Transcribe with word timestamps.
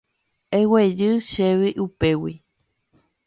Eguejy 0.59 1.11
chéve 1.31 1.69
upégui. 1.83 2.33